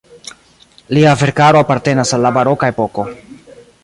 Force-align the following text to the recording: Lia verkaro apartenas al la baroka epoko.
Lia 0.97 1.11
verkaro 1.23 1.59
apartenas 1.65 2.15
al 2.17 2.25
la 2.29 2.35
baroka 2.39 2.71
epoko. 2.77 3.07